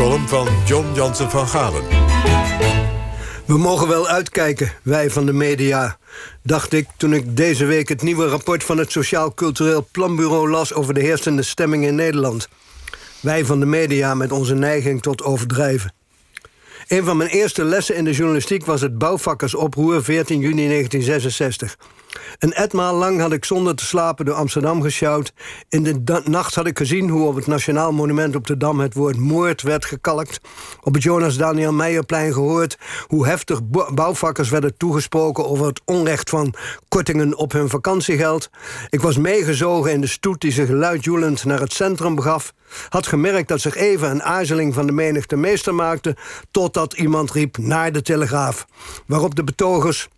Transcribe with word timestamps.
column 0.00 0.28
van 0.28 0.48
John 0.66 0.86
Jansen 0.94 1.30
van 1.30 1.48
Galen. 1.48 1.82
We 3.44 3.58
mogen 3.58 3.88
wel 3.88 4.08
uitkijken, 4.08 4.72
wij 4.82 5.10
van 5.10 5.26
de 5.26 5.32
media, 5.32 5.98
dacht 6.42 6.72
ik 6.72 6.86
toen 6.96 7.12
ik 7.12 7.36
deze 7.36 7.64
week 7.64 7.88
het 7.88 8.02
nieuwe 8.02 8.28
rapport 8.28 8.64
van 8.64 8.78
het 8.78 8.92
Sociaal 8.92 9.34
Cultureel 9.34 9.88
Planbureau 9.92 10.50
las 10.50 10.74
over 10.74 10.94
de 10.94 11.00
heersende 11.00 11.42
stemming 11.42 11.84
in 11.84 11.94
Nederland. 11.94 12.48
Wij 13.20 13.44
van 13.44 13.60
de 13.60 13.66
media 13.66 14.14
met 14.14 14.32
onze 14.32 14.54
neiging 14.54 15.02
tot 15.02 15.22
overdrijven. 15.22 15.92
Een 16.90 17.04
van 17.04 17.16
mijn 17.16 17.30
eerste 17.30 17.64
lessen 17.64 17.96
in 17.96 18.04
de 18.04 18.12
journalistiek 18.12 18.66
was 18.66 18.80
het 18.80 18.98
bouwvakkersoproer 18.98 20.04
14 20.04 20.40
juni 20.40 20.66
1966. 20.68 21.76
Een 22.38 22.52
etmaal 22.52 22.94
lang 22.94 23.20
had 23.20 23.32
ik 23.32 23.44
zonder 23.44 23.74
te 23.74 23.84
slapen 23.84 24.24
door 24.24 24.34
Amsterdam 24.34 24.82
gesjouwd. 24.82 25.32
In 25.68 25.82
de 25.82 26.20
nacht 26.24 26.54
had 26.54 26.66
ik 26.66 26.78
gezien 26.78 27.08
hoe 27.08 27.26
op 27.26 27.34
het 27.34 27.46
Nationaal 27.46 27.92
Monument 27.92 28.36
op 28.36 28.46
de 28.46 28.56
Dam... 28.56 28.80
het 28.80 28.94
woord 28.94 29.16
moord 29.16 29.62
werd 29.62 29.84
gekalkt. 29.84 30.40
Op 30.80 30.94
het 30.94 31.02
Jonas 31.02 31.36
Daniel 31.36 31.72
Meijerplein 31.72 32.32
gehoord... 32.32 32.78
hoe 33.06 33.26
heftig 33.26 33.60
bouwvakkers 33.94 34.48
werden 34.48 34.76
toegesproken... 34.76 35.48
over 35.48 35.66
het 35.66 35.80
onrecht 35.84 36.30
van 36.30 36.54
kortingen 36.88 37.36
op 37.36 37.52
hun 37.52 37.68
vakantiegeld. 37.68 38.50
Ik 38.88 39.00
was 39.00 39.16
meegezogen 39.16 39.92
in 39.92 40.00
de 40.00 40.06
stoet 40.06 40.40
die 40.40 40.52
zich 40.52 40.68
luidjoelend 40.68 41.44
naar 41.44 41.60
het 41.60 41.72
centrum 41.72 42.14
begaf. 42.14 42.52
Had 42.88 43.06
gemerkt 43.06 43.48
dat 43.48 43.60
zich 43.60 43.76
even 43.76 44.10
een 44.10 44.22
aarzeling 44.22 44.74
van 44.74 44.86
de 44.86 44.92
menigte 44.92 45.36
meester 45.36 45.74
maakte... 45.74 46.16
totdat 46.50 46.92
iemand 46.92 47.30
riep 47.30 47.58
naar 47.58 47.92
de 47.92 48.02
Telegraaf. 48.02 48.66
Waarop 49.06 49.34
de 49.34 49.44
betogers 49.44 50.08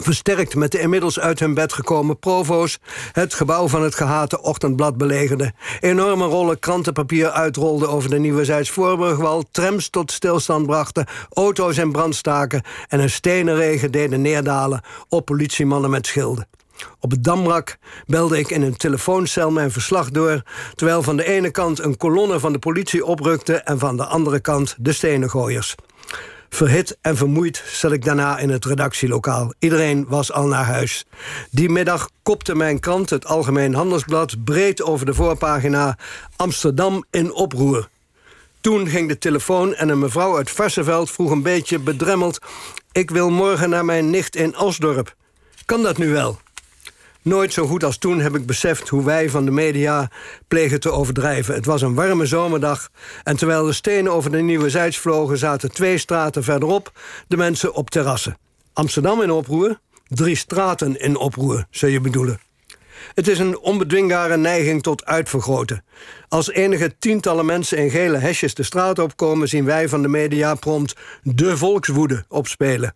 versterkt 0.00 0.54
met 0.54 0.72
de 0.72 0.80
inmiddels 0.80 1.20
uit 1.20 1.38
hun 1.38 1.54
bed 1.54 1.72
gekomen 1.72 2.18
provo's... 2.18 2.78
het 3.12 3.34
gebouw 3.34 3.68
van 3.68 3.82
het 3.82 3.94
gehate 3.94 4.42
ochtendblad 4.42 4.96
belegerde. 4.96 5.52
Enorme 5.80 6.24
rollen 6.24 6.58
krantenpapier 6.58 7.30
uitrolden 7.30 7.88
over 7.88 8.10
de 8.10 8.18
Nieuwe 8.18 8.44
Zijds-Voorburgwal... 8.44 9.44
trams 9.50 9.88
tot 9.88 10.12
stilstand 10.12 10.66
brachten, 10.66 11.06
auto's 11.32 11.76
in 11.76 11.92
brand 11.92 12.14
staken... 12.14 12.62
en 12.88 13.00
een 13.00 13.10
stenen 13.10 13.54
regen 13.54 13.92
deden 13.92 14.22
neerdalen 14.22 14.80
op 15.08 15.24
politiemannen 15.24 15.90
met 15.90 16.06
schilden. 16.06 16.48
Op 17.00 17.10
het 17.10 17.24
Damrak 17.24 17.76
belde 18.06 18.38
ik 18.38 18.50
in 18.50 18.62
een 18.62 18.76
telefooncel 18.76 19.50
mijn 19.50 19.70
verslag 19.70 20.10
door... 20.10 20.42
terwijl 20.74 21.02
van 21.02 21.16
de 21.16 21.24
ene 21.24 21.50
kant 21.50 21.78
een 21.78 21.96
kolonne 21.96 22.40
van 22.40 22.52
de 22.52 22.58
politie 22.58 23.04
oprukte... 23.04 23.54
en 23.54 23.78
van 23.78 23.96
de 23.96 24.04
andere 24.04 24.40
kant 24.40 24.74
de 24.78 24.92
stenengooiers. 24.92 25.74
Verhit 26.48 26.98
en 27.00 27.16
vermoeid 27.16 27.62
zat 27.66 27.92
ik 27.92 28.04
daarna 28.04 28.38
in 28.38 28.50
het 28.50 28.64
redactielokaal. 28.64 29.52
Iedereen 29.58 30.06
was 30.08 30.32
al 30.32 30.46
naar 30.46 30.64
huis. 30.64 31.04
Die 31.50 31.68
middag 31.68 32.10
kopte 32.22 32.54
mijn 32.54 32.80
krant, 32.80 33.10
het 33.10 33.26
Algemeen 33.26 33.74
Handelsblad... 33.74 34.44
breed 34.44 34.82
over 34.82 35.06
de 35.06 35.14
voorpagina 35.14 35.98
Amsterdam 36.36 37.04
in 37.10 37.32
oproer. 37.32 37.88
Toen 38.60 38.88
ging 38.88 39.08
de 39.08 39.18
telefoon 39.18 39.74
en 39.74 39.88
een 39.88 39.98
mevrouw 39.98 40.36
uit 40.36 40.50
Varsenveld 40.50 41.10
vroeg 41.10 41.30
een 41.30 41.42
beetje 41.42 41.78
bedremmeld... 41.78 42.38
ik 42.92 43.10
wil 43.10 43.30
morgen 43.30 43.70
naar 43.70 43.84
mijn 43.84 44.10
nicht 44.10 44.36
in 44.36 44.58
Osdorp. 44.58 45.14
Kan 45.64 45.82
dat 45.82 45.98
nu 45.98 46.12
wel? 46.12 46.38
Nooit 47.26 47.52
zo 47.52 47.66
goed 47.66 47.84
als 47.84 47.98
toen 47.98 48.20
heb 48.20 48.34
ik 48.34 48.46
beseft 48.46 48.88
hoe 48.88 49.04
wij 49.04 49.30
van 49.30 49.44
de 49.44 49.50
media 49.50 50.10
plegen 50.48 50.80
te 50.80 50.90
overdrijven. 50.90 51.54
Het 51.54 51.64
was 51.66 51.82
een 51.82 51.94
warme 51.94 52.26
zomerdag 52.26 52.88
en 53.22 53.36
terwijl 53.36 53.64
de 53.64 53.72
stenen 53.72 54.12
over 54.12 54.30
de 54.30 54.40
Nieuwe 54.40 54.70
Zijds 54.70 54.98
vlogen... 54.98 55.38
zaten 55.38 55.72
twee 55.72 55.98
straten 55.98 56.44
verderop 56.44 56.92
de 57.28 57.36
mensen 57.36 57.74
op 57.74 57.90
terrassen. 57.90 58.38
Amsterdam 58.72 59.22
in 59.22 59.30
oproer, 59.30 59.78
drie 60.08 60.36
straten 60.36 61.00
in 61.00 61.16
oproer, 61.16 61.66
zou 61.70 61.92
je 61.92 62.00
bedoelen. 62.00 62.45
Het 63.14 63.28
is 63.28 63.38
een 63.38 63.58
onbedwingbare 63.58 64.36
neiging 64.36 64.82
tot 64.82 65.04
uitvergroten. 65.04 65.84
Als 66.28 66.50
enige 66.50 66.98
tientallen 66.98 67.46
mensen 67.46 67.78
in 67.78 67.90
gele 67.90 68.16
hesjes 68.16 68.54
de 68.54 68.62
straat 68.62 68.98
opkomen... 68.98 69.48
zien 69.48 69.64
wij 69.64 69.88
van 69.88 70.02
de 70.02 70.08
media 70.08 70.54
prompt 70.54 70.94
de 71.22 71.56
volkswoede 71.56 72.24
opspelen. 72.28 72.94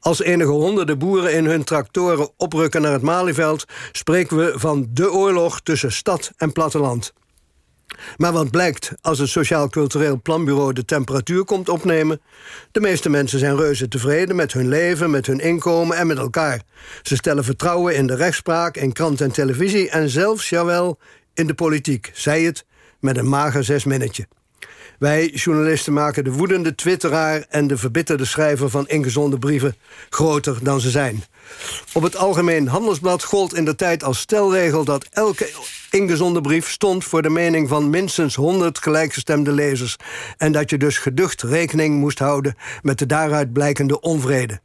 Als 0.00 0.22
enige 0.22 0.50
honderden 0.50 0.98
boeren 0.98 1.34
in 1.34 1.44
hun 1.44 1.64
tractoren 1.64 2.30
oprukken 2.36 2.82
naar 2.82 2.92
het 2.92 3.02
Malieveld... 3.02 3.64
spreken 3.92 4.36
we 4.36 4.52
van 4.56 4.88
de 4.90 5.12
oorlog 5.12 5.60
tussen 5.60 5.92
stad 5.92 6.30
en 6.36 6.52
platteland. 6.52 7.12
Maar 8.16 8.32
wat 8.32 8.50
blijkt 8.50 8.92
als 9.00 9.18
het 9.18 9.28
Sociaal 9.28 9.68
Cultureel 9.68 10.20
Planbureau 10.22 10.72
de 10.72 10.84
temperatuur 10.84 11.44
komt 11.44 11.68
opnemen? 11.68 12.20
De 12.72 12.80
meeste 12.80 13.08
mensen 13.08 13.38
zijn 13.38 13.56
reuze 13.56 13.88
tevreden 13.88 14.36
met 14.36 14.52
hun 14.52 14.68
leven, 14.68 15.10
met 15.10 15.26
hun 15.26 15.40
inkomen 15.40 15.96
en 15.96 16.06
met 16.06 16.18
elkaar. 16.18 16.62
Ze 17.02 17.16
stellen 17.16 17.44
vertrouwen 17.44 17.96
in 17.96 18.06
de 18.06 18.14
rechtspraak, 18.14 18.76
in 18.76 18.92
krant 18.92 19.20
en 19.20 19.32
televisie 19.32 19.90
en 19.90 20.08
zelfs, 20.08 20.48
jawel, 20.48 20.98
in 21.34 21.46
de 21.46 21.54
politiek. 21.54 22.10
Zij 22.14 22.42
het 22.42 22.64
met 23.00 23.16
een 23.16 23.28
mager 23.28 23.64
zesminnetje. 23.64 24.26
Wij 25.02 25.28
journalisten 25.28 25.92
maken 25.92 26.24
de 26.24 26.32
woedende 26.32 26.74
twitteraar 26.74 27.44
en 27.48 27.66
de 27.66 27.76
verbitterde 27.76 28.24
schrijver 28.24 28.70
van 28.70 28.88
ingezonde 28.88 29.38
brieven 29.38 29.76
groter 30.10 30.58
dan 30.62 30.80
ze 30.80 30.90
zijn. 30.90 31.24
Op 31.92 32.02
het 32.02 32.16
Algemeen 32.16 32.68
Handelsblad 32.68 33.24
gold 33.24 33.54
in 33.54 33.64
de 33.64 33.74
tijd 33.74 34.04
als 34.04 34.18
stelregel 34.18 34.84
dat 34.84 35.06
elke 35.10 35.50
ingezonde 35.90 36.40
brief 36.40 36.70
stond 36.70 37.04
voor 37.04 37.22
de 37.22 37.30
mening 37.30 37.68
van 37.68 37.90
minstens 37.90 38.34
100 38.34 38.78
gelijkgestemde 38.78 39.52
lezers 39.52 39.96
en 40.36 40.52
dat 40.52 40.70
je 40.70 40.78
dus 40.78 40.98
geducht 40.98 41.42
rekening 41.42 41.98
moest 41.98 42.18
houden 42.18 42.54
met 42.82 42.98
de 42.98 43.06
daaruit 43.06 43.52
blijkende 43.52 44.00
onvrede. 44.00 44.60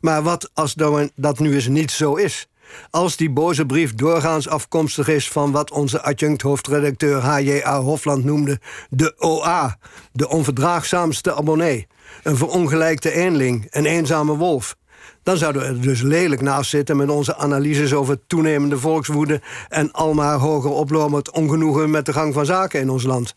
Maar 0.00 0.22
wat 0.22 0.50
als 0.54 0.74
dat 1.14 1.38
nu 1.38 1.54
eens 1.54 1.68
niet 1.68 1.90
zo 1.90 2.14
is? 2.14 2.49
Als 2.90 3.16
die 3.16 3.30
boze 3.30 3.66
brief 3.66 3.94
doorgaans 3.94 4.48
afkomstig 4.48 5.08
is 5.08 5.28
van 5.28 5.52
wat 5.52 5.70
onze 5.70 6.02
adjunct-hoofdredacteur 6.02 7.20
H.J.A. 7.20 7.80
Hofland 7.80 8.24
noemde 8.24 8.60
de 8.90 9.14
OA, 9.18 9.78
de 10.12 10.28
onverdraagzaamste 10.28 11.34
abonnee, 11.34 11.86
een 12.22 12.36
verongelijkte 12.36 13.12
eenling, 13.12 13.66
een 13.70 13.86
eenzame 13.86 14.36
wolf, 14.36 14.76
dan 15.22 15.36
zouden 15.36 15.62
we 15.62 15.68
er 15.68 15.80
dus 15.80 16.00
lelijk 16.00 16.40
naast 16.40 16.70
zitten 16.70 16.96
met 16.96 17.10
onze 17.10 17.36
analyses 17.36 17.92
over 17.92 18.18
toenemende 18.26 18.78
volkswoede 18.78 19.40
en 19.68 19.92
almaar 19.92 20.38
hoger 20.38 20.70
oplopend 20.70 21.30
ongenoegen 21.30 21.90
met 21.90 22.06
de 22.06 22.12
gang 22.12 22.34
van 22.34 22.46
zaken 22.46 22.80
in 22.80 22.90
ons 22.90 23.02
land. 23.02 23.36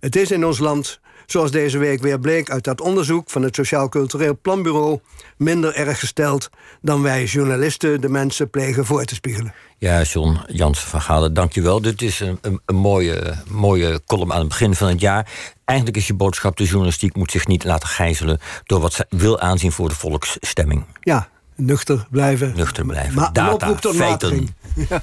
Het 0.00 0.16
is 0.16 0.30
in 0.30 0.46
ons 0.46 0.58
land 0.58 1.00
zoals 1.32 1.50
deze 1.50 1.78
week 1.78 2.00
weer 2.00 2.18
bleek 2.18 2.50
uit 2.50 2.64
dat 2.64 2.80
onderzoek 2.80 3.30
van 3.30 3.42
het 3.42 3.54
Sociaal 3.54 3.88
Cultureel 3.88 4.38
Planbureau, 4.42 5.00
minder 5.36 5.74
erg 5.74 5.98
gesteld 5.98 6.50
dan 6.80 7.02
wij 7.02 7.24
journalisten 7.24 8.00
de 8.00 8.08
mensen 8.08 8.50
plegen 8.50 8.86
voor 8.86 9.04
te 9.04 9.14
spiegelen. 9.14 9.54
Ja, 9.78 10.02
John 10.02 10.38
Jansen 10.46 10.88
van 10.88 11.00
Galen, 11.00 11.34
dankjewel. 11.34 11.80
Dit 11.80 12.02
is 12.02 12.20
een, 12.20 12.38
een, 12.40 12.60
een, 12.66 12.74
mooie, 12.74 13.34
mooie 13.48 14.00
column 14.06 14.32
aan 14.32 14.38
het 14.38 14.48
begin 14.48 14.74
van 14.74 14.88
het 14.88 15.00
jaar. 15.00 15.30
Eigenlijk 15.64 15.98
is 15.98 16.06
je 16.06 16.14
boodschap: 16.14 16.56
de 16.56 16.64
journalistiek 16.64 17.16
moet 17.16 17.30
zich 17.30 17.46
niet 17.46 17.64
laten 17.64 17.88
gijzelen 17.88 18.40
door 18.64 18.80
wat 18.80 18.92
ze 18.92 19.06
wil 19.08 19.40
aanzien 19.40 19.72
voor 19.72 19.88
de 19.88 19.94
volksstemming. 19.94 20.84
Ja, 21.00 21.28
nuchter 21.56 22.06
blijven. 22.10 22.52
Nuchter 22.56 22.86
blijven. 22.86 23.14
Ma 23.14 23.30
Data, 23.32 23.52
oproep 23.52 23.80
tot 23.80 23.96
feiten. 23.96 24.48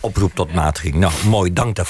Oproep 0.02 0.36
tot 0.36 0.54
matiging. 0.54 0.96
Nou, 0.96 1.14
mooi, 1.26 1.54
dank 1.54 1.76
daarvoor. 1.76 1.88